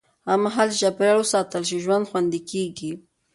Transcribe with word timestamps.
هغه 0.27 0.37
مهال 0.45 0.67
چې 0.71 0.77
چاپېریال 0.81 1.17
وساتل 1.21 1.63
شي، 1.69 1.77
ژوند 1.83 2.07
خوندي 2.09 2.39
کېږي. 2.51 2.91